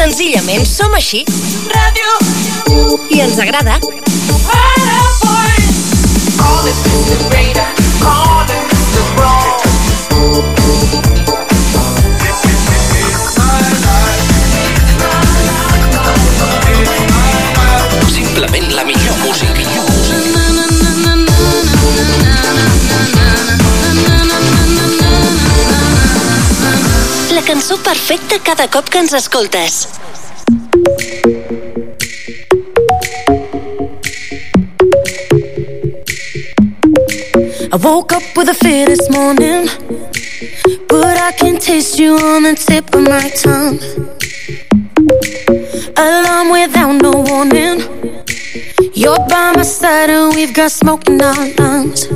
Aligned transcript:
Senzillament 0.00 0.64
som 0.64 0.94
així. 0.96 1.18
Ràdio. 1.68 2.14
I 3.12 3.20
ens 3.20 3.36
agrada. 3.44 3.76
All 8.08 8.46
the 8.46 9.49
La 27.40 27.46
cançó 27.46 27.78
perfecta 27.78 28.38
cada 28.38 28.68
cop 28.68 28.90
que 28.90 28.98
ens 28.98 29.14
escoltes. 29.14 29.88
I 37.72 37.76
woke 37.82 38.12
up 38.12 38.22
with 38.36 38.50
a 38.50 38.54
fear 38.54 38.84
this 38.84 39.08
morning, 39.08 39.70
but 40.86 41.16
I 41.16 41.32
can 41.32 41.58
taste 41.58 41.98
you 41.98 42.18
on 42.18 42.42
the 42.42 42.54
tip 42.54 42.94
of 42.94 43.08
my 43.08 43.30
tongue. 43.30 43.80
Alarm 45.96 46.50
without 46.50 47.00
no 47.00 47.12
warning. 47.12 47.80
You're 48.92 49.16
by 49.30 49.52
my 49.56 49.62
side 49.62 50.10
and 50.10 50.34
we've 50.34 50.52
got 50.52 50.72
smoke 50.72 51.08
in 51.08 51.22
our 51.22 51.48
lungs. 51.56 52.06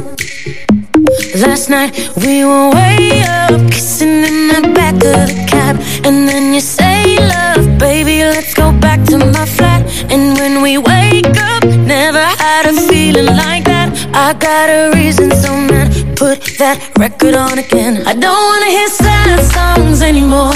Last 1.34 1.68
night 1.68 1.92
we 2.24 2.44
were 2.44 2.70
way 2.70 3.24
up, 3.26 3.50
kissing 3.72 4.22
in 4.22 4.48
the 4.54 4.72
back 4.72 4.94
of 4.94 5.26
the 5.26 5.44
cab, 5.48 5.80
and 6.06 6.28
then 6.28 6.54
you 6.54 6.60
say, 6.60 7.16
"Love, 7.18 7.76
baby, 7.76 8.22
let's 8.22 8.54
go 8.54 8.70
back 8.70 9.02
to 9.10 9.18
my 9.18 9.44
flat." 9.44 9.82
And 10.12 10.38
when 10.38 10.62
we 10.62 10.78
wake 10.78 11.36
up, 11.52 11.64
never 11.64 12.24
had 12.38 12.66
a 12.66 12.72
feeling 12.88 13.26
like 13.26 13.64
that. 13.64 13.88
I 14.14 14.34
got 14.34 14.68
a 14.70 14.92
reason, 14.94 15.34
so 15.42 15.50
man, 15.56 16.14
put 16.14 16.38
that 16.58 16.78
record 16.98 17.34
on 17.34 17.58
again. 17.58 17.94
I 18.06 18.14
don't 18.14 18.44
wanna 18.50 18.70
hear 18.76 18.88
sad 18.88 19.40
songs 19.56 20.02
anymore. 20.02 20.54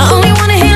I 0.00 0.02
only 0.14 0.32
wanna 0.32 0.58
hear 0.64 0.75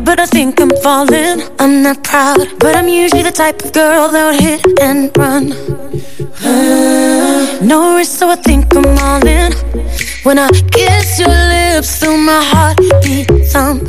but 0.00 0.20
I 0.20 0.26
think 0.26 0.60
I'm 0.60 0.70
falling. 0.82 1.42
I'm 1.58 1.82
not 1.82 2.02
proud, 2.02 2.46
but 2.58 2.76
I'm 2.76 2.88
usually 2.88 3.22
the 3.22 3.30
type 3.30 3.62
of 3.62 3.72
girl 3.72 4.08
that 4.08 4.24
would 4.26 4.40
hit 4.40 4.80
and 4.80 5.16
run. 5.16 5.52
Ah, 6.44 7.58
no 7.62 7.96
risk, 7.96 8.18
so 8.18 8.28
I 8.28 8.36
think 8.36 8.74
I'm 8.74 8.86
all 8.98 9.26
in. 9.26 9.52
When 10.24 10.38
I 10.38 10.48
kiss 10.70 11.18
your 11.18 11.28
lips, 11.28 12.00
feel 12.00 12.18
my 12.18 12.42
heartbeat 12.52 13.28
thump. 13.52 13.88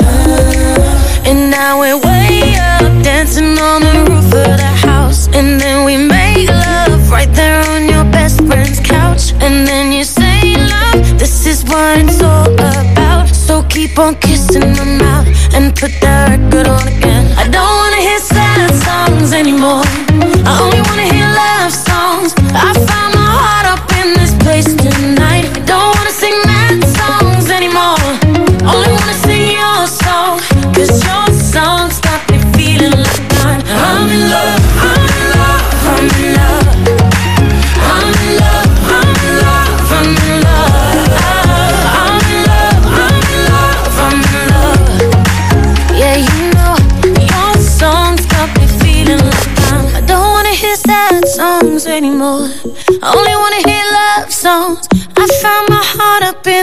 Ah, 0.00 1.22
and 1.28 1.50
now 1.50 1.80
we're 1.80 1.96
way 1.96 2.56
up, 2.58 2.82
dancing 3.02 3.58
on 3.58 3.80
the 3.82 4.06
roof 4.10 4.24
of 4.24 4.56
the 4.62 4.72
house. 4.86 5.28
And 5.28 5.60
then 5.60 5.84
we 5.84 5.96
make 5.96 6.48
love 6.48 7.10
right 7.10 7.32
there 7.34 7.62
on 7.70 7.88
your 7.88 8.04
best 8.12 8.44
friend's 8.46 8.80
couch. 8.80 9.32
And 9.40 9.66
then 9.66 9.92
you 9.92 10.04
say, 10.04 10.56
Love, 10.56 11.18
this 11.18 11.46
is 11.46 11.64
what 11.64 12.09
keep 13.90 13.98
on 13.98 14.14
kissing 14.16 14.72
my 14.72 14.84
mouth 14.84 15.26
and 15.54 15.74
put 15.74 15.90
that 16.00 16.30
record 16.30 16.68
on 16.68 16.86
again. 16.88 17.26
I 17.36 17.48
don't 17.48 17.76
wanna 17.80 17.96
hear 17.96 18.18
sad 18.18 18.70
songs 18.86 19.32
anymore. 19.32 19.82
I 20.46 20.60
only 20.62 20.80
wanna 20.82 21.12
hear 21.12 21.26
love 21.26 21.72
songs. 21.72 21.89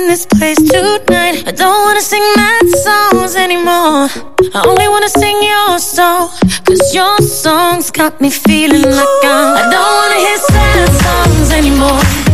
This 0.07 0.25
place 0.25 0.57
tonight. 0.57 1.43
I 1.45 1.51
don't 1.51 1.81
wanna 1.83 2.01
sing 2.01 2.23
mad 2.35 2.65
songs 2.87 3.35
anymore. 3.35 4.07
I 4.53 4.63
only 4.65 4.87
wanna 4.87 5.09
sing 5.09 5.37
your 5.43 5.79
song. 5.79 6.29
Cause 6.65 6.95
your 6.95 7.17
songs 7.19 7.91
got 7.91 8.19
me 8.21 8.29
feeling 8.29 8.83
like 8.83 9.23
I'm. 9.23 9.57
I 9.57 9.63
don't 9.73 9.93
wanna 9.99 10.19
hear 10.25 10.37
sad 10.37 10.89
songs 11.03 11.51
anymore. 11.51 12.26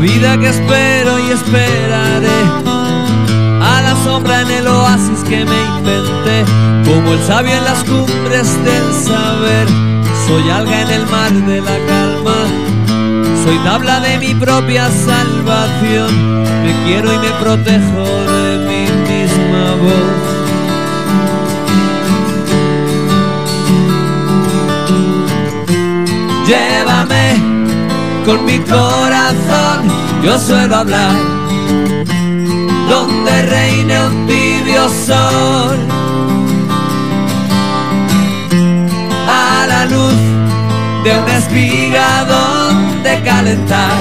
Vida 0.00 0.38
que 0.38 0.48
espero 0.48 1.18
y 1.18 1.30
esperaré 1.30 2.40
a 3.62 3.82
la 3.82 3.94
sombra 4.02 4.40
en 4.40 4.50
el 4.50 4.66
oasis 4.66 5.20
que 5.28 5.44
me 5.44 5.62
inventé, 5.78 6.44
como 6.84 7.12
el 7.12 7.22
sabio 7.26 7.54
en 7.54 7.64
las 7.64 7.84
cumbres 7.84 8.64
del 8.64 8.92
saber. 8.94 9.68
Soy 10.26 10.48
alga 10.50 10.80
en 10.82 10.90
el 10.90 11.06
mar 11.06 11.32
de 11.32 11.60
la 11.60 11.76
calma, 11.86 12.46
soy 13.44 13.58
tabla 13.58 14.00
de 14.00 14.18
mi 14.18 14.34
propia 14.34 14.88
salvación. 14.90 16.44
Me 16.64 16.72
quiero 16.84 17.12
y 17.12 17.18
me 17.18 17.30
protejo 17.40 18.04
de 18.32 18.58
mi 18.68 18.82
misma 19.10 19.74
voz. 19.82 20.30
Llévame 26.46 27.50
con 28.24 28.44
mi 28.44 28.58
corazón, 28.60 29.59
yo 30.22 30.38
suelo 30.38 30.76
hablar, 30.76 31.16
donde 32.88 33.42
reine 33.42 34.04
un 34.06 34.26
tibio 34.26 34.88
sol, 35.06 35.78
a 39.28 39.66
la 39.66 39.86
luz 39.86 40.14
de 41.04 41.18
una 41.18 41.38
espiga 41.38 42.24
donde 42.24 43.22
calentar 43.22 43.92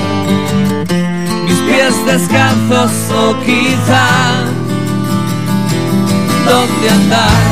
mis 1.46 1.58
pies 1.60 2.06
descalzos 2.06 2.92
o 3.12 3.40
quizá 3.46 4.08
donde 6.46 6.90
andar. 6.90 7.49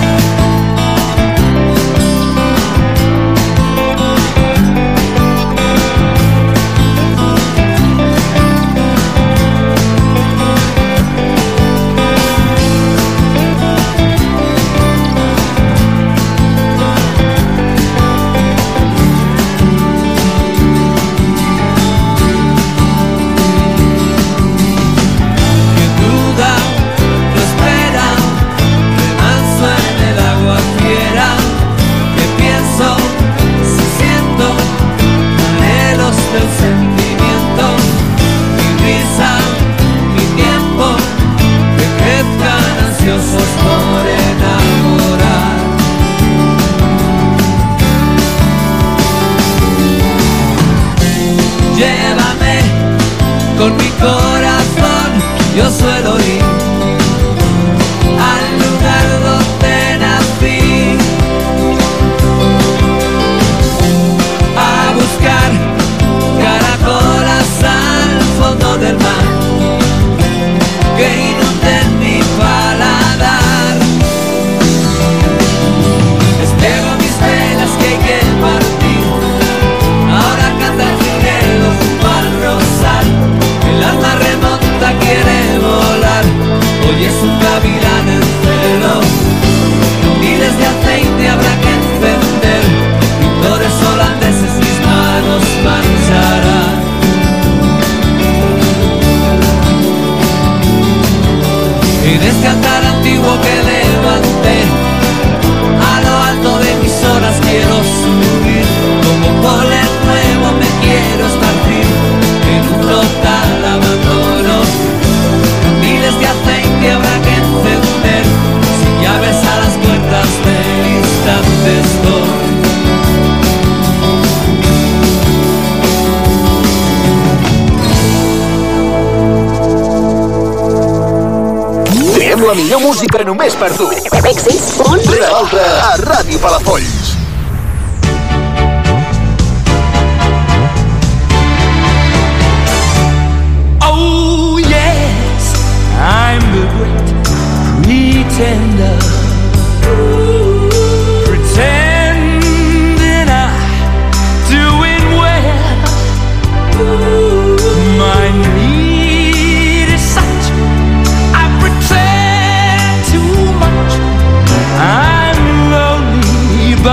con 53.57 53.75
mi 53.75 53.89
corazón. 53.99 55.09
Yo 55.55 55.69
soy 55.71 55.86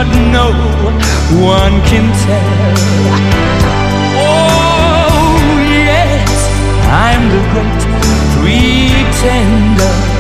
but 0.04 0.20
no 0.30 0.52
one 1.40 1.80
can 1.82 2.06
tell. 2.24 2.74
Oh, 4.16 5.36
yes, 5.60 6.30
I'm 6.88 7.28
the 7.30 7.42
great 8.40 9.04
pretender. 9.24 10.13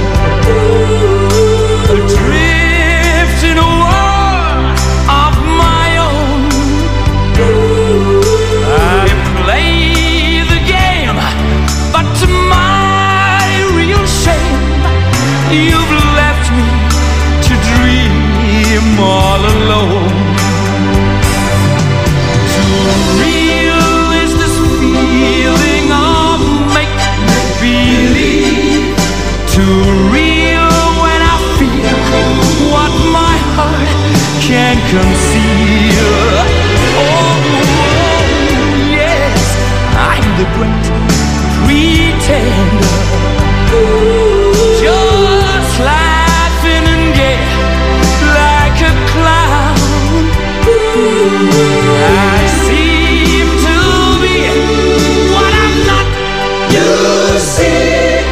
conceal. 34.94 36.14
Oh, 37.02 37.34
yes, 38.94 39.42
I'm 40.10 40.26
the 40.38 40.46
great 40.54 40.86
pretender. 41.66 42.96
Just 44.84 45.74
laughing 45.90 46.86
and 46.94 47.06
like 48.38 48.78
a 48.90 48.94
clown. 49.10 50.22
I 52.30 52.40
seem 52.62 53.46
to 53.66 53.78
be 54.22 54.38
what 55.34 55.52
I'm 55.64 55.76
not. 55.90 56.08
You 56.74 56.90
see, 57.54 58.22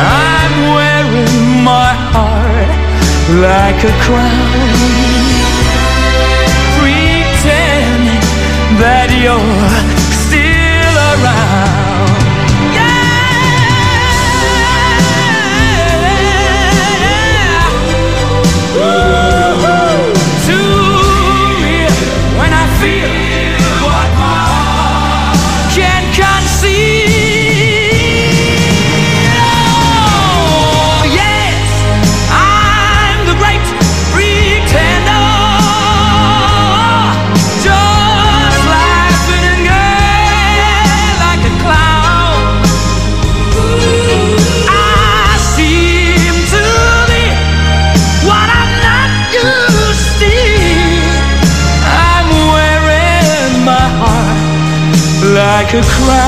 I'm 0.00 0.54
wearing 0.76 1.44
my 1.72 1.92
heart 2.14 2.72
like 3.46 3.80
a 3.84 3.92
crown. 4.04 5.29
your 9.20 9.79
a 55.72 55.82
cry 55.82 56.19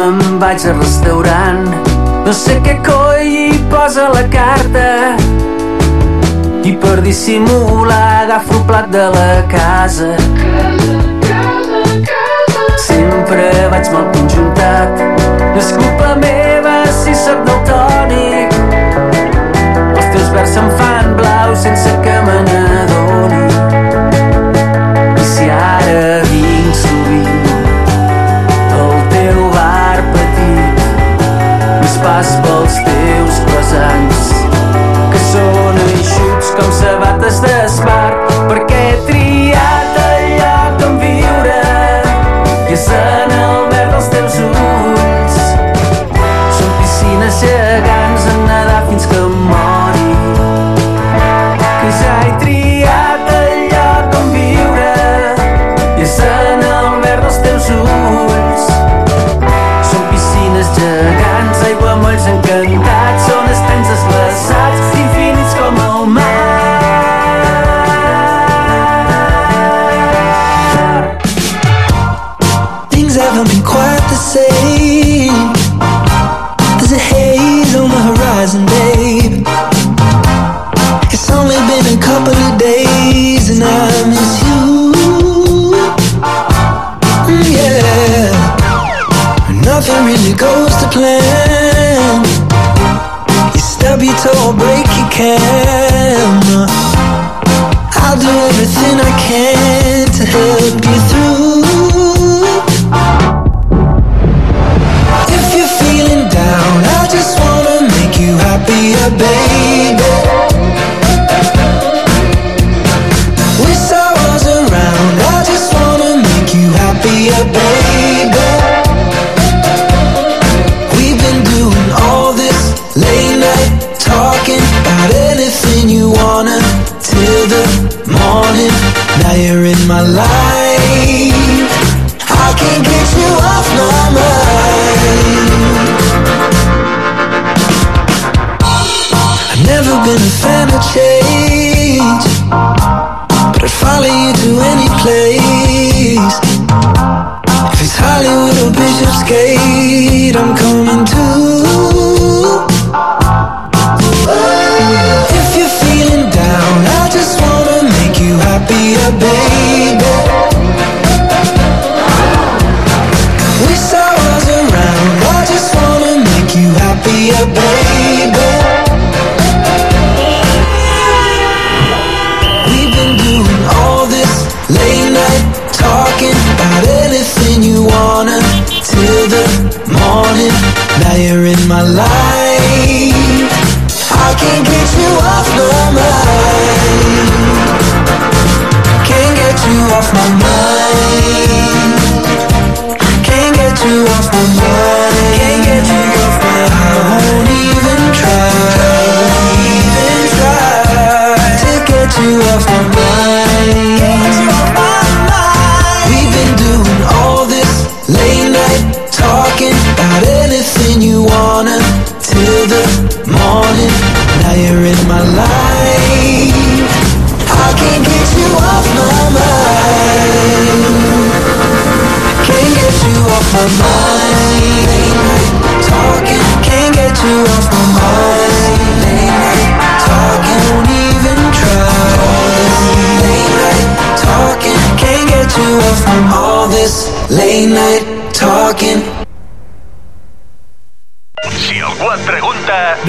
me'n 0.00 0.38
vaig 0.40 0.64
al 0.64 0.78
restaurant. 0.80 1.66
No 2.24 2.32
sé 2.32 2.56
què 2.64 2.76
coi 2.84 3.26
hi 3.28 3.58
posa 3.72 4.08
la 4.14 4.22
carta. 4.32 4.86
I 6.64 6.72
per 6.80 7.00
dissimular 7.04 8.24
agafo 8.24 8.60
el 8.60 8.64
plat 8.68 8.88
de 8.94 9.06
la 9.16 9.30
casa. 9.52 10.10
Sempre 12.86 13.44
vaig 13.72 13.92
mal 13.92 14.08
conjuntat. 14.16 15.04
No 15.40 15.58
és 15.60 15.72
culpa 15.76 16.14
meva 16.22 16.76
si 17.02 17.16
sóc 17.16 17.44
del 17.48 17.60
tònic 17.68 18.56
els 20.00 20.08
teus 20.14 20.32
vers 20.32 20.56
se'm 20.56 20.70
fan 20.80 21.12
blau 21.18 21.54
sense 21.56 21.92
que 22.04 22.16
me 22.26 22.38
n'adoni. 22.48 23.44
I 25.20 25.28
si 25.34 25.50
ara 25.50 26.29
pas 32.20 32.36
pels 32.44 32.74
teus 32.84 33.36
pesants 33.48 34.26
que 35.12 35.20
són 35.30 35.78
eixuts 35.86 36.50
com 36.58 36.66
sabates 36.76 37.38
d'espar 37.40 38.10
perquè 38.50 38.80
he 38.88 38.98
triat 39.06 39.96
el 40.02 40.26
lloc 40.34 40.84
on 40.88 40.98
viure 41.00 41.56
i 42.68 42.76
és 42.76 42.84
en 42.98 43.32
el 43.38 43.64
verd 43.72 43.94
dels 43.94 44.10
teus 44.12 44.36
ulls? 44.50 45.38
Són 46.58 46.76
piscines 46.82 47.40
gegants 47.40 48.19
can. 95.20 96.68
I'll 98.02 98.18
do 98.18 98.32
everything 98.48 98.96
I 99.08 99.12
can 99.26 100.06
to 100.16 100.22
help 100.36 100.80
you 100.90 100.98
through. 101.10 101.60
If 105.36 105.46
you're 105.56 105.74
feeling 105.80 106.24
down 106.28 106.76
I 106.96 107.06
just 107.16 107.32
wanna 107.40 107.76
make 107.96 108.14
you 108.22 108.32
happier, 108.46 109.10
baby 109.18 109.39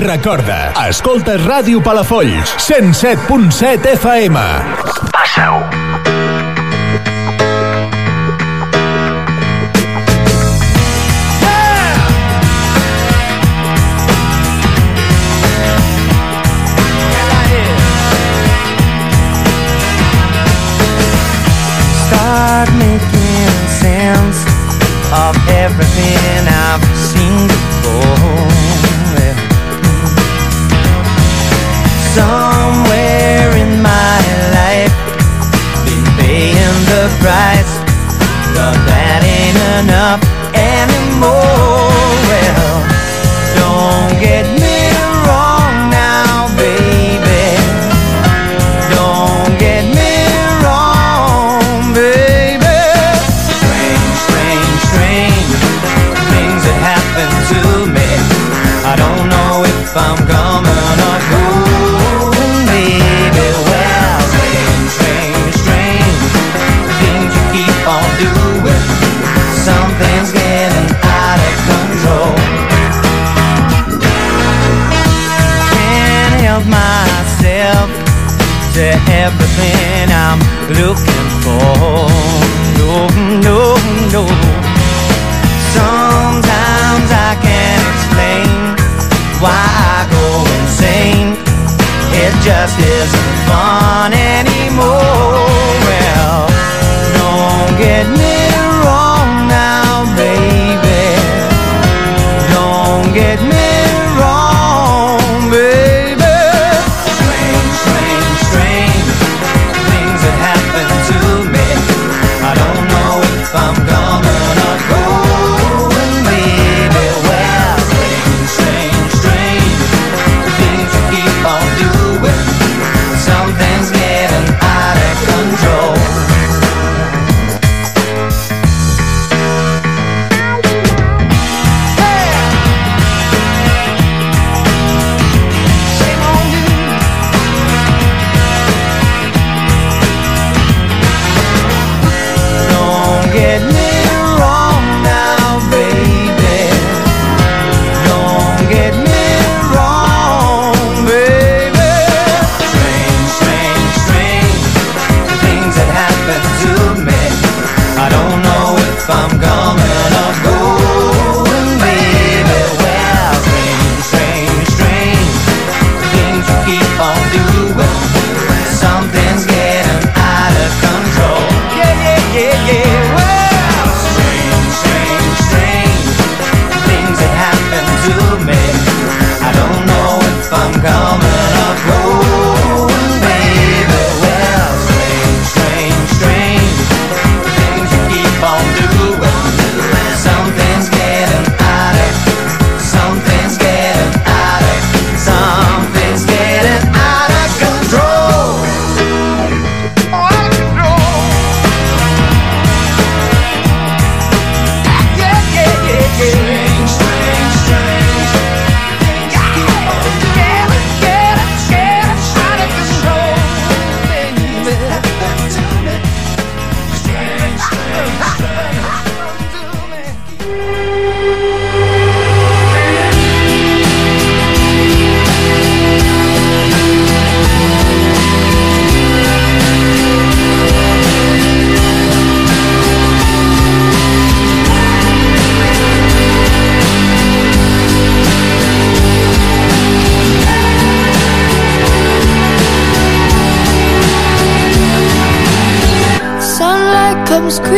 Recorda, 0.02 0.74
escolta 0.90 1.36
Ràdio 1.38 1.80
Palafolls, 1.86 2.56
107.7 2.58 3.94
FM. 3.94 4.91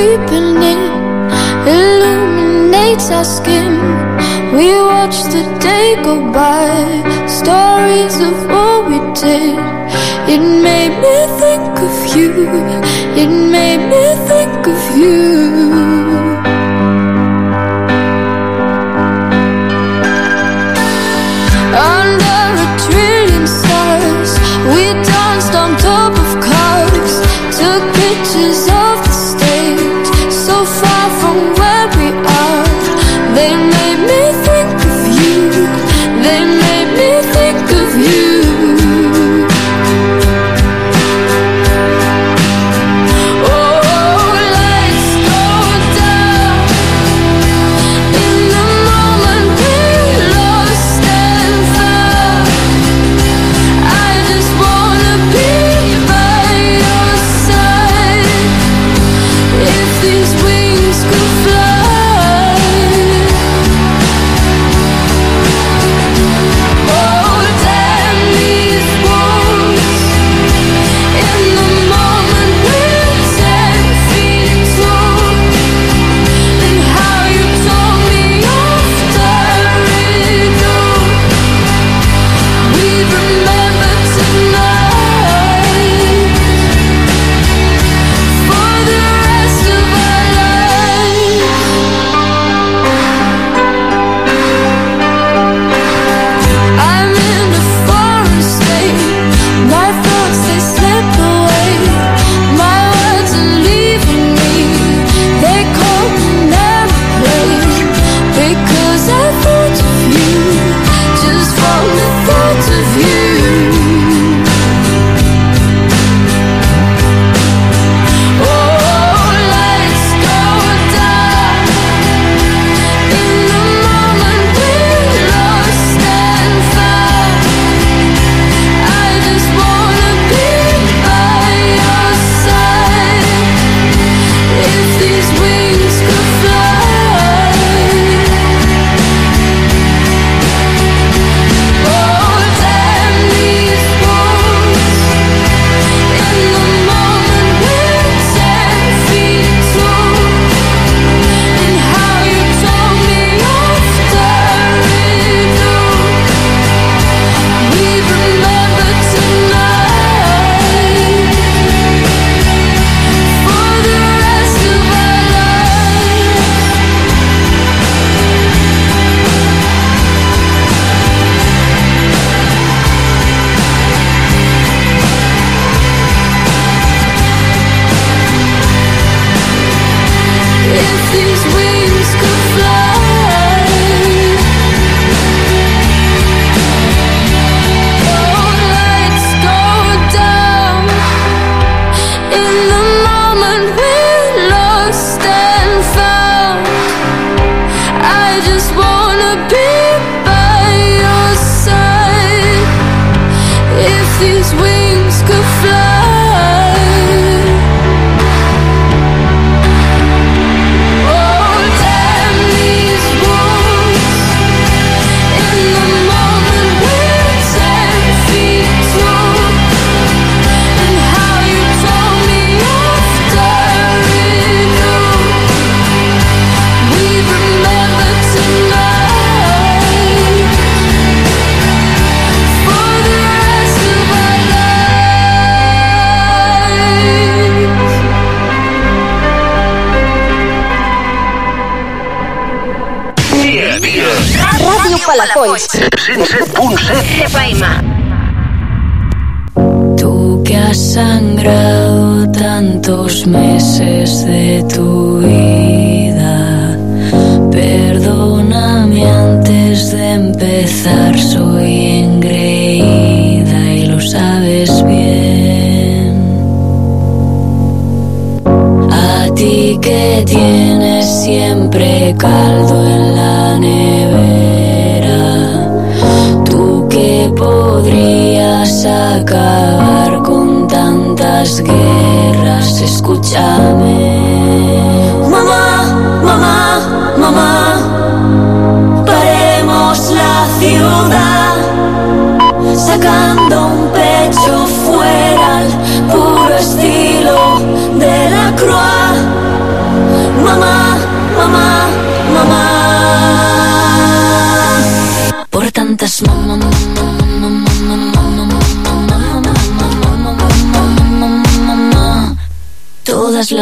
creeping 0.03 0.55
in 0.71 0.81
illuminates 1.75 3.09
our 3.09 3.23
skin. 3.23 3.73
We 4.55 4.67
watch 4.91 5.17
the 5.35 5.43
day 5.67 5.95
go 6.03 6.15
by, 6.39 6.67
stories 7.39 8.15
of 8.29 8.35
what 8.51 8.79
we 8.89 8.97
did. 9.23 9.57
It 10.33 10.43
made 10.67 10.95
me 11.05 11.17
think 11.41 11.73
of 11.87 11.95
you, 12.15 12.31
it 13.21 13.31
made 13.55 13.83
me 13.93 14.03
think 14.29 14.67
of 14.75 14.81
you. 14.97 15.32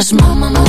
Todas 0.01 0.13
las 0.13 0.39
mamá. 0.39 0.60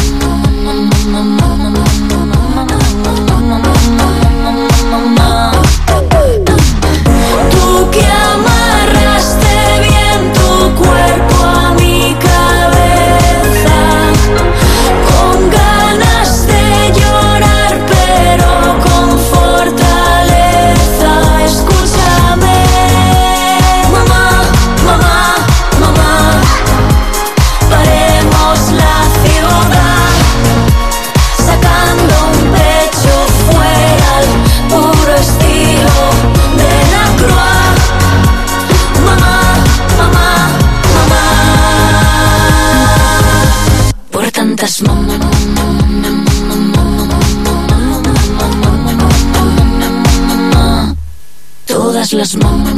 Las 52.23 52.37
mamás. 52.37 52.72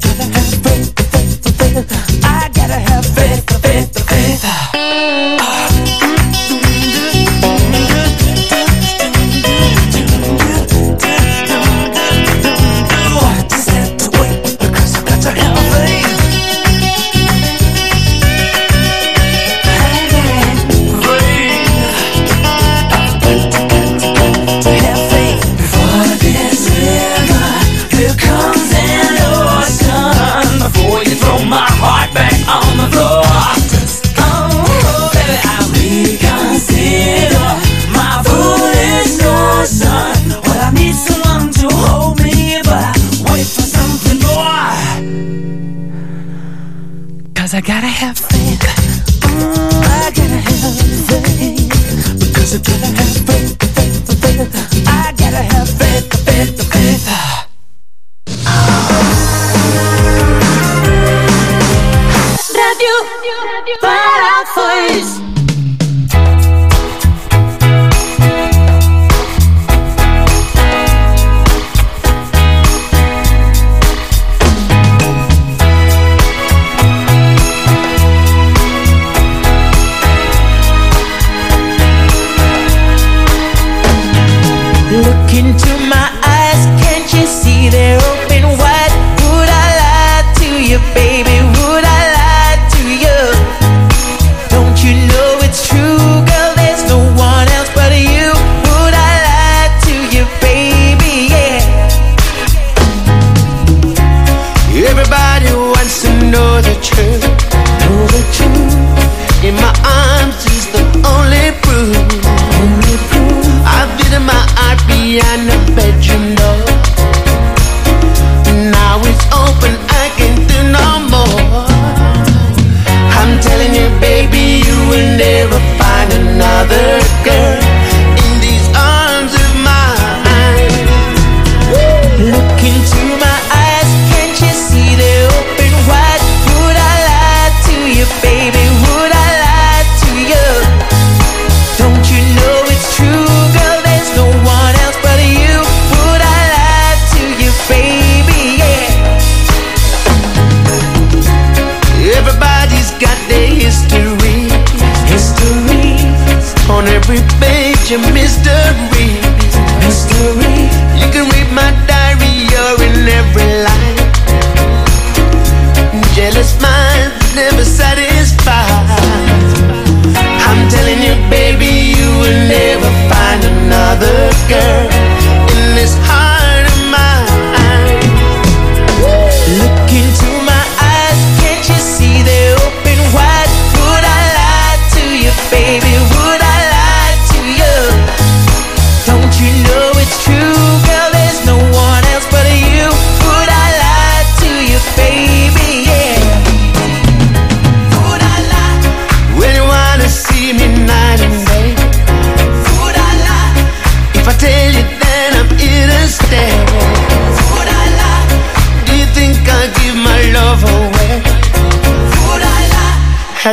cada 0.00 0.69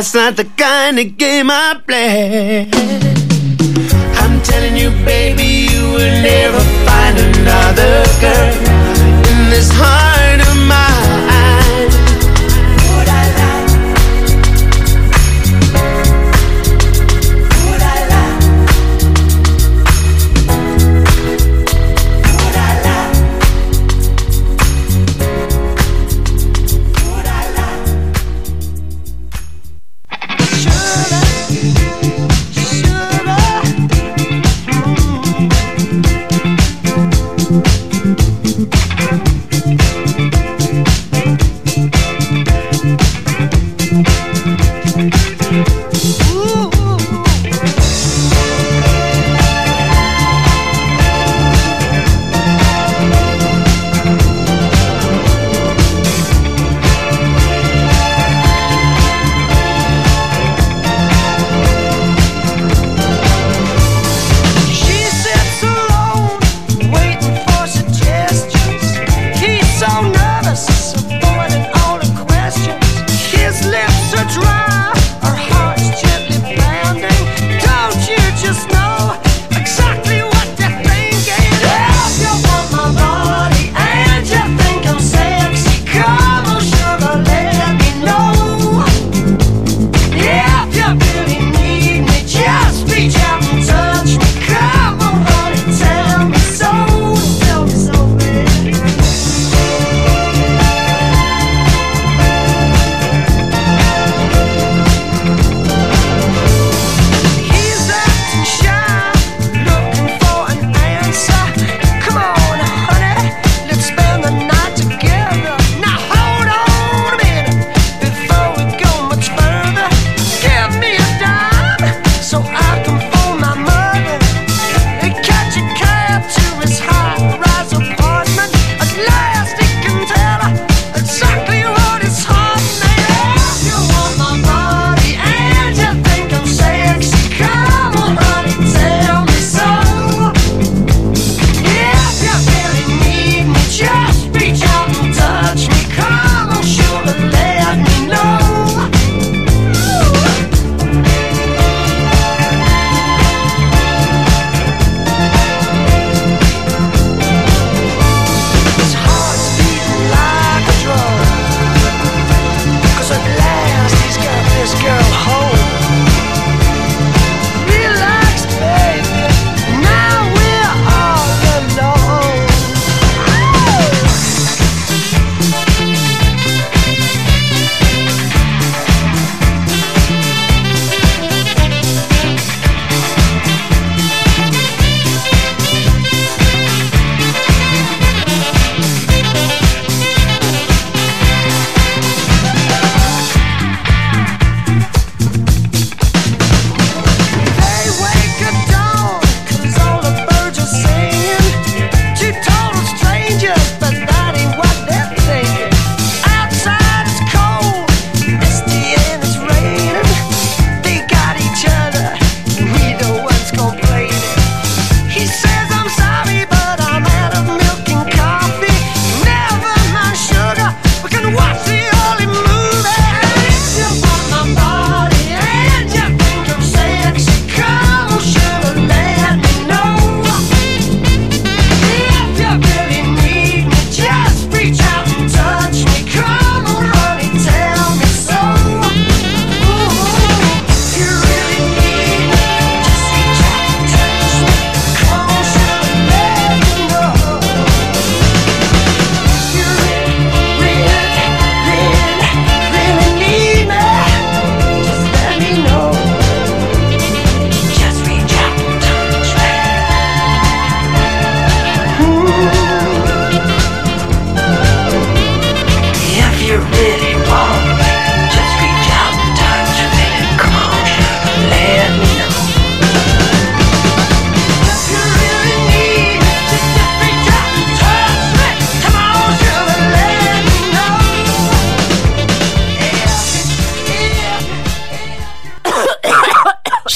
That's 0.08 0.14
not 0.14 0.36
the 0.36 0.57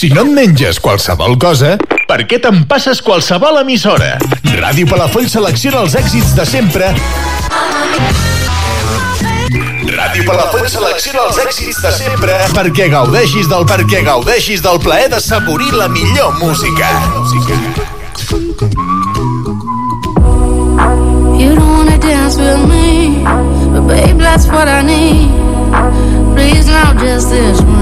Si 0.03 0.09
no 0.11 0.25
et 0.27 0.31
menges 0.35 0.81
qualsevol 0.83 1.37
cosa, 1.39 1.77
per 2.09 2.25
què 2.27 2.41
te'n 2.43 2.65
passes 2.67 2.99
qualsevol 3.07 3.61
emissora? 3.61 4.17
Ràdio 4.59 4.89
Palafolls 4.91 5.31
selecciona 5.37 5.85
els 5.85 5.95
èxits 6.01 6.33
de 6.35 6.43
sempre 6.43 6.89
Ràdio 9.93 10.25
Palafolls 10.27 10.75
selecciona 10.75 11.29
els 11.29 11.39
èxits 11.45 11.79
de 11.85 11.93
sempre 12.01 12.41
perquè 12.57 12.89
gaudeixis 12.91 13.47
del 13.53 13.63
perquè 13.71 14.03
gaudeixis 14.09 14.65
del 14.67 14.83
plaer 14.83 15.07
de 15.15 15.23
saborir 15.23 15.71
la 15.79 15.87
millor 15.87 16.35
música. 16.41 16.91
You 21.39 21.55
don't 21.55 21.71
wanna 21.79 22.03
dance 22.03 22.43
with 22.43 22.67
me, 22.67 23.23
but 23.71 23.87
babe, 23.87 24.19
that's 24.19 24.51
what 24.51 24.67
I 24.67 24.83
need. 24.83 25.31
Please 26.35 26.67
now, 26.67 26.91
just 26.99 27.31
this 27.31 27.63
once. 27.63 27.82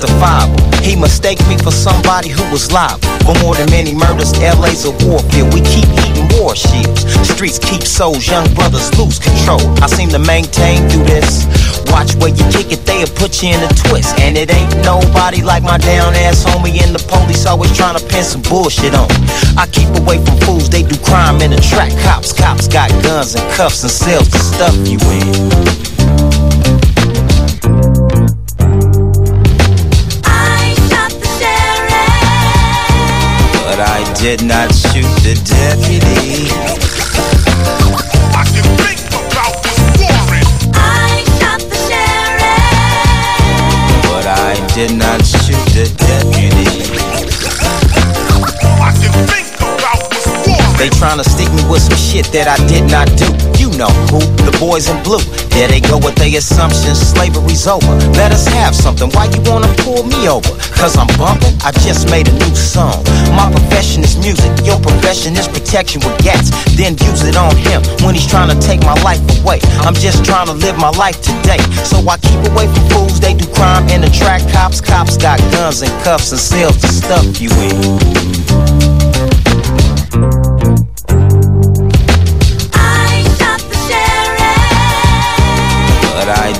Justifiable. 0.00 0.56
He 0.80 0.96
mistaked 0.96 1.46
me 1.48 1.56
for 1.58 1.70
somebody 1.70 2.28
who 2.28 2.42
was 2.50 2.72
liable. 2.72 3.08
For 3.24 3.34
more 3.44 3.54
than 3.54 3.70
many 3.70 3.94
murders, 3.94 4.32
LA's 4.40 4.84
a 4.84 4.92
warfield. 5.04 5.52
We 5.52 5.60
keep 5.60 5.88
eating 6.08 6.28
war 6.38 6.56
shields. 6.56 7.04
Streets 7.28 7.58
keep 7.58 7.82
souls, 7.82 8.26
young 8.26 8.48
brothers 8.54 8.88
lose 8.98 9.18
control. 9.18 9.60
I 9.82 9.86
seem 9.86 10.08
to 10.10 10.18
maintain 10.18 10.88
through 10.88 11.04
this. 11.04 11.44
Watch 11.92 12.14
where 12.16 12.30
you 12.30 12.44
kick 12.52 12.72
it, 12.72 12.84
they'll 12.86 13.08
put 13.08 13.42
you 13.42 13.50
in 13.50 13.60
a 13.62 13.68
twist. 13.68 14.18
And 14.20 14.36
it 14.36 14.50
ain't 14.50 14.74
nobody 14.84 15.42
like 15.42 15.62
my 15.62 15.78
down 15.78 16.14
ass 16.14 16.44
homie. 16.44 16.80
And 16.82 16.94
the 16.94 17.04
police 17.08 17.44
always 17.46 17.76
trying 17.76 17.98
to 17.98 18.04
pin 18.06 18.24
some 18.24 18.42
bullshit 18.42 18.94
on. 18.94 19.08
I 19.56 19.68
keep 19.70 19.88
away 20.00 20.24
from 20.24 20.36
fools, 20.40 20.70
they 20.70 20.82
do 20.82 20.96
crime 21.04 21.42
in 21.42 21.50
the 21.50 21.60
track. 21.60 21.92
Cops, 22.04 22.32
cops 22.32 22.68
got 22.68 22.90
guns 23.02 23.34
and 23.34 23.44
cuffs 23.52 23.82
and 23.82 23.92
cells 23.92 24.28
to 24.30 24.38
stuff 24.38 24.76
you 24.88 24.98
in. 25.12 25.79
Did 34.20 34.44
not 34.44 34.74
shoot 34.74 35.08
the 35.24 35.34
deputy. 35.48 36.50
I 40.74 41.24
shot 41.38 41.60
the 41.60 41.76
sheriff. 41.88 42.82
But 44.04 44.26
I 44.26 44.54
did 44.74 44.92
not 44.98 45.24
shoot 45.24 45.64
the 45.72 45.88
deputy. 45.96 46.69
They 50.80 50.88
tryna 50.96 51.28
stick 51.28 51.52
me 51.52 51.60
with 51.68 51.84
some 51.84 52.00
shit 52.00 52.32
that 52.32 52.48
I 52.48 52.56
did 52.64 52.88
not 52.88 53.04
do. 53.20 53.28
You 53.60 53.68
know 53.76 53.92
who? 54.08 54.16
The 54.48 54.56
boys 54.56 54.88
in 54.88 54.96
blue. 55.04 55.20
There 55.52 55.68
they 55.68 55.84
go 55.84 56.00
with 56.00 56.16
their 56.16 56.32
assumptions. 56.32 56.96
Slavery's 56.96 57.68
over. 57.68 58.00
Let 58.16 58.32
us 58.32 58.48
have 58.48 58.72
something. 58.72 59.12
Why 59.12 59.28
you 59.28 59.44
wanna 59.44 59.68
pull 59.84 60.08
me 60.08 60.24
over? 60.24 60.48
Cause 60.80 60.96
I'm 60.96 61.12
bumping? 61.20 61.52
I 61.60 61.76
just 61.84 62.08
made 62.08 62.32
a 62.32 62.34
new 62.40 62.56
song. 62.56 62.96
My 63.36 63.52
profession 63.52 64.00
is 64.00 64.16
music. 64.16 64.48
Your 64.64 64.80
profession 64.80 65.36
is 65.36 65.44
protection 65.52 66.00
with 66.00 66.16
gats. 66.24 66.48
Then 66.80 66.96
use 67.04 67.28
it 67.28 67.36
on 67.36 67.52
him 67.60 67.84
when 68.00 68.16
he's 68.16 68.24
trying 68.24 68.48
to 68.48 68.56
take 68.56 68.80
my 68.80 68.96
life 69.04 69.20
away. 69.36 69.60
I'm 69.84 69.92
just 69.92 70.24
trying 70.24 70.48
to 70.48 70.56
live 70.56 70.80
my 70.80 70.96
life 70.96 71.20
today. 71.20 71.60
So 71.84 72.00
I 72.08 72.16
keep 72.24 72.40
away 72.56 72.72
from 72.72 72.88
fools. 72.88 73.20
They 73.20 73.36
do 73.36 73.44
crime 73.52 73.84
and 73.92 74.00
attract 74.00 74.48
cops. 74.48 74.80
Cops 74.80 75.20
got 75.20 75.44
guns 75.52 75.84
and 75.84 75.92
cuffs 76.00 76.32
and 76.32 76.40
cells 76.40 76.80
to 76.80 76.88
stuff 76.88 77.36
you 77.36 77.52
in. 77.68 78.99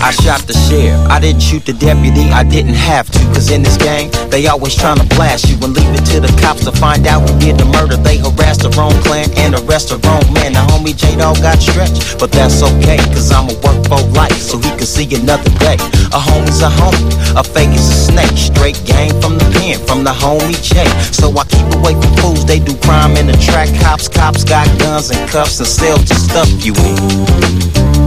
I 0.00 0.10
shot 0.12 0.46
the 0.46 0.54
sheriff. 0.54 1.00
I 1.10 1.18
didn't 1.18 1.42
shoot 1.42 1.66
the 1.66 1.72
deputy. 1.72 2.30
I 2.30 2.44
didn't 2.44 2.78
have 2.78 3.10
to. 3.10 3.18
Cause 3.34 3.50
in 3.50 3.62
this 3.62 3.76
gang, 3.76 4.10
they 4.30 4.46
always 4.46 4.74
trying 4.74 4.98
to 4.98 5.06
blast 5.16 5.48
you 5.50 5.56
and 5.62 5.74
leave 5.74 5.90
it 5.90 6.06
to 6.14 6.20
the 6.20 6.30
cops 6.40 6.64
to 6.64 6.72
find 6.72 7.06
out 7.06 7.28
who 7.28 7.38
did 7.38 7.58
the 7.58 7.66
murder. 7.66 7.96
They 7.96 8.18
harassed 8.18 8.62
the 8.62 8.70
wrong 8.78 8.94
clan 9.02 9.30
and 9.36 9.54
arrest 9.54 9.90
the 9.90 9.98
wrong 10.06 10.22
man. 10.32 10.54
The 10.54 10.62
homie 10.70 10.96
J 10.96 11.16
Dog 11.16 11.42
got 11.42 11.58
stretched, 11.58 12.18
but 12.18 12.30
that's 12.30 12.62
okay. 12.62 12.98
Cause 13.10 13.32
I'ma 13.32 13.54
work 13.58 13.78
for 13.90 14.00
life 14.14 14.38
so 14.38 14.58
he 14.58 14.70
can 14.78 14.86
see 14.86 15.08
another 15.14 15.50
day. 15.58 15.76
A 16.14 16.20
homie's 16.22 16.62
a 16.62 16.70
homie, 16.70 17.10
a 17.34 17.42
fake 17.42 17.74
is 17.74 17.88
a 17.90 17.98
snake. 18.12 18.38
Straight 18.38 18.78
game 18.86 19.12
from 19.20 19.34
the 19.36 19.46
pen, 19.58 19.82
from 19.86 20.04
the 20.04 20.14
homie 20.14 20.54
J. 20.62 20.86
So 21.10 21.34
I 21.34 21.44
keep 21.50 21.66
away 21.74 21.98
from 21.98 22.14
fools. 22.22 22.46
They 22.46 22.60
do 22.60 22.76
crime 22.86 23.16
and 23.16 23.30
attract 23.30 23.74
cops. 23.82 24.06
Cops 24.06 24.44
got 24.44 24.66
guns 24.78 25.10
and 25.10 25.20
cuffs 25.28 25.58
and 25.58 25.68
sell 25.68 25.98
to 25.98 26.14
stuff 26.14 26.48
you 26.62 26.74
in. 26.86 27.97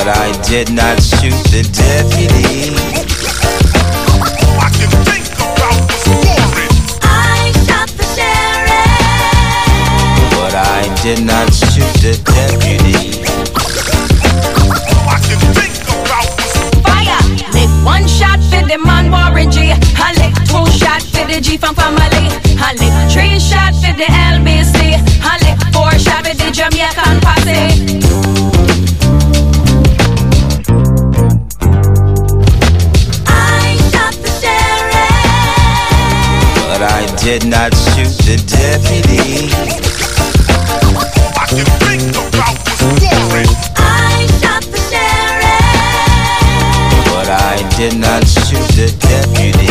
But 0.00 0.16
I 0.16 0.32
did 0.48 0.72
not 0.72 0.96
shoot 1.02 1.36
the 1.52 1.60
deputy. 1.76 2.72
But 10.32 10.54
I 10.56 10.88
did 11.02 11.22
not 11.22 11.52
shoot 11.52 11.92
the 12.00 12.16
deputy. 12.24 13.20
Fire! 16.80 17.20
Lick 17.52 17.68
one 17.84 18.08
shot 18.08 18.40
for 18.48 18.64
the 18.66 18.78
man 18.82 19.10
Warren 19.10 19.50
G. 19.50 19.70
I 20.00 20.14
lick 20.16 20.34
two 20.48 20.64
shot 20.80 21.02
for 21.02 21.26
the 21.28 21.42
G 21.42 21.58
from 21.58 21.74
family. 21.74 22.32
I 22.56 22.72
lick 22.80 23.12
three 23.12 23.38
shot 23.38 23.74
for 23.74 23.92
the 23.92 24.08
LBC. 24.08 24.96
I 25.20 25.36
lick 25.44 25.60
four 25.74 25.92
shot 25.98 26.26
for 26.26 26.34
the 26.34 26.50
Jamaican 26.50 27.20
posse. 27.20 28.59
Did 37.38 37.46
not 37.46 37.72
shoot 37.72 38.10
the 38.26 38.36
deputy. 38.44 39.46
But 47.06 47.28
I 47.30 47.62
did 47.76 47.94
not 48.00 48.26
shoot 48.26 48.66
the 48.74 48.90
deputy. 48.98 49.70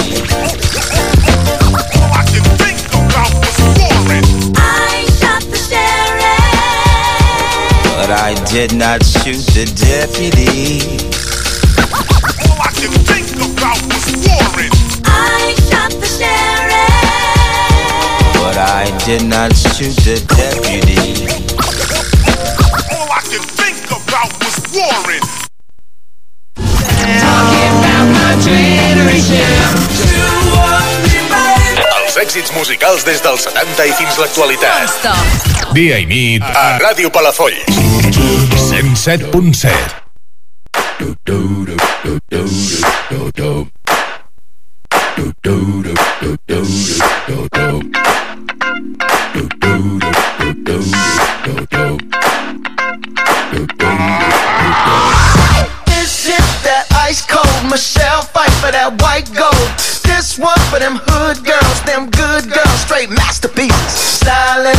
I 4.56 5.06
shot 5.20 5.44
the 5.44 5.58
sheriff, 5.58 6.24
But 7.84 8.10
I 8.10 8.36
did 8.46 8.74
not 8.74 9.04
shoot 9.04 9.44
the 9.54 9.66
deputy. 9.76 10.99
Did 19.10 19.26
not 19.26 19.50
shoot 19.58 19.96
the 20.06 20.22
deputy. 20.38 21.26
All 22.94 23.10
I 23.10 23.22
can 23.26 23.42
think 23.58 23.90
about 23.90 24.30
was 24.38 24.62
Warren. 24.70 25.24
Els 31.98 32.18
èxits 32.18 32.54
musicals 32.54 33.04
des 33.04 33.18
dels 33.26 33.42
70 33.50 33.90
i 33.90 33.94
fins 33.98 34.22
l'actualitat. 34.22 35.10
Dia 35.74 35.98
i 35.98 36.06
nit 36.06 36.46
a 36.46 36.78
Ràdio 36.78 37.10
Palafolls. 37.10 37.66
107.7. 38.70 40.10
This 42.30 42.52
is 42.52 42.82
that 42.82 42.94
ice 43.10 43.40
cold 43.40 43.79
Michelle 57.70 58.24
Pfeiffer 58.24 58.72
that 58.74 59.00
white 59.00 59.30
gold. 59.32 59.70
This 60.04 60.38
one 60.38 60.60
for 60.68 60.80
them 60.80 61.00
hood 61.06 61.38
girls, 61.46 61.80
them 61.86 62.10
good 62.10 62.52
girls, 62.52 62.80
straight 62.82 63.10
masterpieces. 63.10 63.72
Styling, 63.88 64.76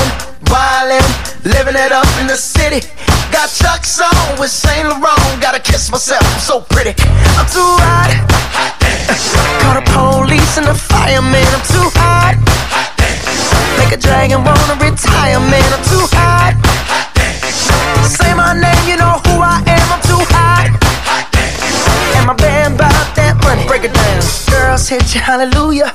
wildin', 0.50 1.06
living 1.46 1.80
it 1.80 1.92
up 1.92 2.10
in 2.20 2.26
the 2.26 2.36
city. 2.36 2.84
Got 3.32 3.48
Chuck's 3.48 4.00
on 4.02 4.40
with 4.40 4.50
Saint 4.50 4.88
Laurent. 4.88 5.40
Gotta 5.40 5.60
kiss 5.60 5.90
myself, 5.90 6.20
I'm 6.34 6.40
so 6.40 6.60
pretty. 6.60 6.90
I'm 7.38 7.46
too 7.46 7.72
hot. 7.80 8.79
Call 9.10 9.74
the 9.74 9.84
police 9.90 10.56
and 10.56 10.66
the 10.66 10.74
fireman. 10.74 11.42
I'm 11.50 11.64
too 11.66 11.88
hot. 11.98 12.38
Make 13.78 13.90
a 13.90 13.98
dragon 13.98 14.44
wanna 14.44 14.78
retire, 14.78 15.40
man. 15.50 15.66
I'm 15.74 15.82
too 15.90 16.06
hot. 16.14 16.54
Say 18.06 18.34
my 18.34 18.54
name, 18.54 18.84
you 18.86 18.96
know 18.96 19.18
who 19.26 19.42
I 19.42 19.58
am. 19.66 19.86
I'm 19.90 20.02
too 20.06 20.22
hot. 20.30 20.70
And 22.14 22.26
my 22.26 22.34
band 22.34 22.78
bought 22.78 23.10
that 23.18 23.34
money. 23.42 23.66
Break 23.66 23.82
it 23.84 23.94
down. 23.94 24.22
Girls 24.46 24.88
hit 24.88 25.14
you, 25.14 25.20
hallelujah. 25.20 25.92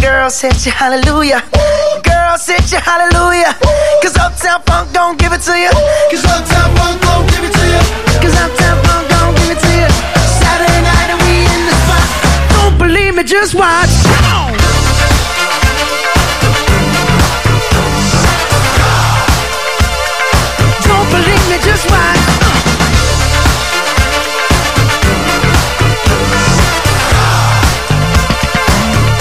Girls 0.00 0.40
hit 0.40 0.66
you, 0.66 0.72
hallelujah. 0.72 1.40
Girls 2.04 2.44
hit 2.46 2.70
you, 2.72 2.78
hallelujah. 2.84 3.56
Cause 4.02 4.16
Uptown 4.16 4.60
Funk 4.68 4.92
don't 4.92 5.18
give 5.18 5.32
it 5.32 5.40
to 5.48 5.56
you. 5.56 5.72
Cause 6.12 6.24
Uptown 6.28 6.68
Funk 6.76 7.00
don't 7.00 7.24
give 7.32 7.44
it 7.48 7.52
to 7.52 7.64
you. 7.64 7.82
Cause 8.20 8.36
Uptown 8.36 8.61
just 13.32 13.54
watch. 13.54 13.88
Don't 20.84 21.08
believe 21.08 21.44
me, 21.48 21.56
just 21.64 21.88
watch. 21.88 22.20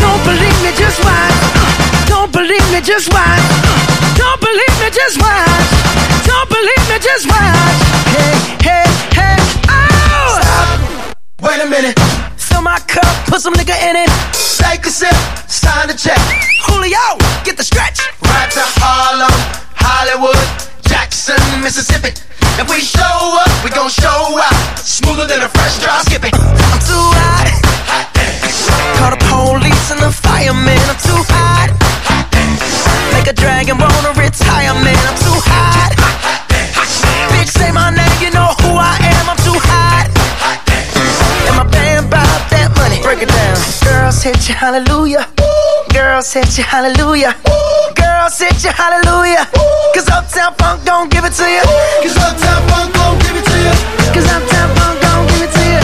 Don't 0.02 0.24
believe 0.26 0.60
me, 0.62 0.72
just 0.76 1.00
watch. 1.06 1.32
Don't 2.10 2.34
believe 2.34 2.68
me, 2.74 2.82
just 2.82 3.14
watch. 3.14 3.40
Don't 4.18 4.42
believe 4.42 4.76
me, 4.82 4.90
just 4.92 5.22
watch. 5.22 5.72
Don't 6.28 6.50
believe 6.50 6.86
me, 6.90 7.00
just 7.00 7.28
watch. 7.30 7.80
Hey, 8.12 8.36
hey, 8.68 8.86
hey, 9.16 9.38
oh! 9.70 10.42
Stop. 10.42 11.16
Wait 11.44 11.62
a 11.62 11.70
minute. 11.70 12.31
Fill 12.62 12.70
my 12.70 12.80
cup, 12.86 13.26
put 13.26 13.42
some 13.42 13.56
nigga 13.56 13.74
in 13.90 13.96
it. 13.98 14.10
Take 14.62 14.86
a 14.86 14.94
sip, 14.94 15.18
sign 15.50 15.88
the 15.88 15.98
check. 15.98 16.22
Julio, 16.70 17.18
get 17.42 17.58
the 17.58 17.64
stretch. 17.64 17.98
Right 18.22 18.52
to 18.54 18.62
Harlem, 18.78 19.34
Hollywood, 19.74 20.38
Jackson, 20.86 21.42
Mississippi. 21.66 22.14
If 22.62 22.70
we 22.70 22.78
show 22.78 23.18
up, 23.42 23.50
we 23.66 23.72
gon' 23.74 23.90
show 23.90 24.38
out. 24.38 24.78
Smoother 24.78 25.26
than 25.26 25.42
a 25.42 25.50
fresh 25.50 25.82
drop. 25.82 26.06
Skip 26.06 26.22
it. 26.22 26.38
I'm 26.38 26.78
too 26.86 27.08
hot. 27.18 27.50
Call 29.02 29.10
the 29.10 29.22
police 29.26 29.90
and 29.90 30.02
the 30.06 30.14
fireman. 30.14 30.78
I'm 30.86 31.02
too 31.02 31.22
hot. 31.34 31.74
Make 33.18 33.26
a 33.26 33.34
dragon 33.34 33.82
wanna 33.82 34.14
retire, 34.14 34.78
man. 34.86 35.02
I'm 35.10 35.18
too 35.18 35.40
hot. 35.50 35.98
Bitch, 37.34 37.58
say 37.58 37.72
my 37.72 37.90
name, 37.90 38.18
you 38.22 38.30
know 38.30 38.54
who 38.62 38.78
I 38.78 38.98
am. 38.98 39.01
Girls 43.22 44.24
hit 44.24 44.50
you 44.50 44.56
hallelujah. 44.56 45.28
Girls 45.94 46.34
hit 46.34 46.58
you 46.58 46.64
hallelujah. 46.64 47.36
Girls 47.94 48.40
hit 48.40 48.64
you 48.64 48.72
hallelujah. 48.72 49.46
Cause 49.94 50.10
Uptown 50.10 50.56
Funk 50.56 50.84
don't 50.86 51.12
give 51.12 51.24
it 51.24 51.34
to 51.34 51.46
you. 51.46 51.62
Cause 52.02 52.18
Uptown 52.18 52.68
Funk 52.70 52.94
don't 52.96 53.22
give 53.22 53.36
it 53.38 53.46
to 53.46 53.58
you. 53.62 53.74
Cause 54.10 54.26
Uptown 54.26 54.76
Funk 54.76 55.02
don't 55.02 55.28
give 55.30 55.42
it 55.46 55.54
to 55.54 55.64
you. 55.70 55.82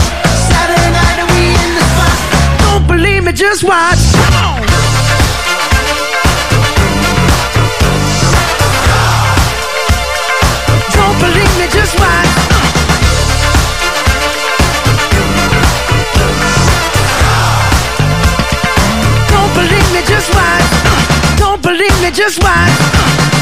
Saturday 0.50 0.90
night 0.90 1.18
and 1.22 1.30
we 1.30 1.54
in 1.54 1.70
the 1.78 1.84
spot. 1.94 2.18
Don't 2.58 2.86
believe 2.88 3.22
me, 3.22 3.32
just 3.32 3.62
watch. 3.62 3.97
Me, 22.08 22.14
just 22.14 22.42
watch. 22.42 22.72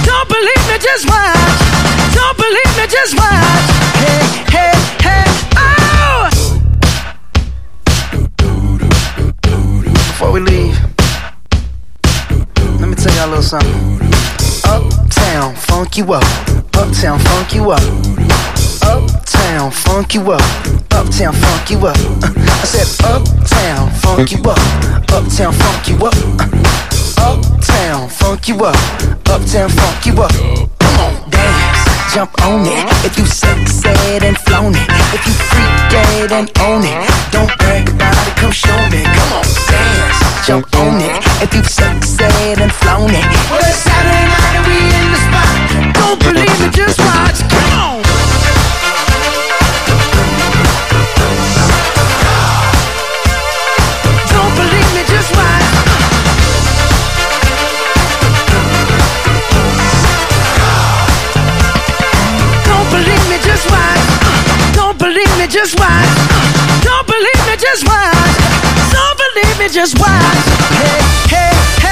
Don't 0.05 0.29
believe 0.29 0.65
me, 0.69 0.79
just 0.79 1.09
watch. 1.09 1.61
Don't 2.15 2.37
believe 2.37 2.77
me, 2.77 2.87
just 2.89 3.15
watch. 3.17 3.67
Hey, 4.03 4.23
hey, 4.51 4.73
hey, 5.03 5.25
oh! 5.57 6.31
Before 9.83 10.33
we 10.33 10.41
leave, 10.41 10.79
let 12.81 12.89
me 12.89 12.95
tell 12.95 13.15
y'all 13.15 13.27
a 13.27 13.37
little 13.37 13.43
something. 13.43 14.01
Uptown, 14.65 15.55
funk 15.55 15.97
you 15.97 16.13
up. 16.13 16.25
Uptown, 16.75 17.19
funk 17.21 17.55
you 17.55 17.71
up. 17.71 17.83
Uptown, 18.83 19.71
funk 19.71 20.15
you 20.15 20.33
up. 20.33 20.43
Uptown, 20.93 21.33
funk 21.35 21.71
you 21.71 21.87
up. 21.87 21.97
I 22.27 22.65
said, 22.65 23.05
Uptown, 23.05 23.91
funk 23.91 24.33
you 24.33 24.43
up. 24.45 24.59
Uptown, 25.13 25.53
funk 25.53 25.89
you 25.89 26.07
up. 26.07 26.96
Uptown, 27.19 28.09
funk 28.09 28.49
you 28.49 28.57
up. 28.65 28.77
Uptown, 29.29 29.69
funk 29.71 30.07
you 30.07 30.15
up. 30.23 30.33
Come 30.79 30.97
on, 31.01 31.31
dance, 31.31 32.15
jump 32.15 32.33
on 32.43 32.67
it. 32.67 32.85
If 33.05 33.19
you 33.19 33.27
sexed 33.27 33.87
and 33.87 34.37
flown 34.39 34.75
it. 34.75 34.89
If 35.15 35.27
you 35.27 35.33
freak 35.33 35.75
dead 35.91 36.33
and 36.33 36.51
own 36.61 36.85
it. 36.85 37.11
Don't 37.31 37.51
brag 37.59 37.89
about 37.89 38.17
it, 38.27 38.37
come 38.37 38.53
show 38.53 38.77
me. 38.91 39.03
Come 39.05 39.33
on, 39.39 39.47
dance, 39.69 40.47
jump 40.47 40.75
on 40.77 41.01
it. 41.01 41.23
If 41.43 41.55
you 41.55 41.63
sexed 41.65 42.21
and 42.21 42.73
flown 42.73 43.11
it. 43.11 43.27
Well, 43.51 43.61
it's 43.61 43.79
Saturday 43.79 44.27
night 44.31 44.55
and 44.57 44.67
we 44.67 44.79
in 44.79 45.07
the 45.13 45.21
spot. 45.27 45.95
Don't 45.95 46.19
believe 46.21 46.61
me, 46.61 46.69
just 46.71 46.99
watch. 46.99 47.66
Just 65.57 65.81
watch. 65.81 66.13
Don't 66.85 67.07
believe 67.07 67.43
me, 67.49 67.57
just 67.57 67.89
watch. 67.89 68.37
Don't 68.93 69.17
believe 69.17 69.59
me, 69.59 69.69
just 69.73 69.99
watch. 69.99 70.45
Hey, 70.77 71.01
hey, 71.33 71.53
hey, 71.81 71.86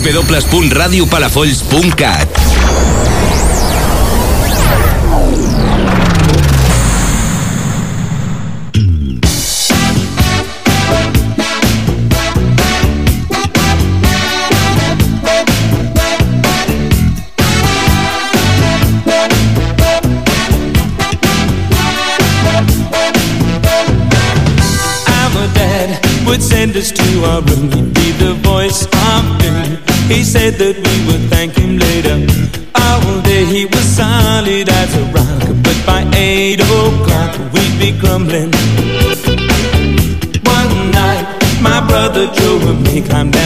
www.radiopalafolls.cat 0.00 2.99
said 30.50 30.58
that 30.58 30.76
we 30.76 30.96
would 31.06 31.30
thank 31.30 31.54
him 31.54 31.78
later. 31.78 32.16
All 32.74 33.22
day 33.22 33.44
he 33.44 33.66
was 33.66 33.84
solid 33.84 34.68
as 34.68 34.90
a 34.96 35.04
rock 35.16 35.42
But 35.62 35.78
by 35.86 36.02
eight 36.16 36.60
o'clock 36.60 37.32
we'd 37.52 37.76
be 37.78 37.90
crumbling 37.98 38.52
One 40.56 40.72
night 40.90 41.26
my 41.60 41.80
brother 41.86 42.26
Joe 42.32 42.58
and 42.70 42.82
me 42.84 43.02
climbed 43.02 43.39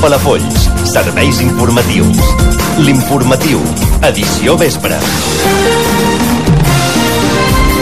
Palafolls. 0.00 0.68
Serveis 0.84 1.40
informatius. 1.40 2.18
L'informatiu. 2.78 3.62
Edició 4.02 4.56
vespre. 4.56 5.57